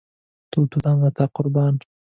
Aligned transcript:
تور 0.51 0.65
توتان 0.71 0.97
له 1.03 1.09
تا 1.17 1.25
قربان 1.35 1.73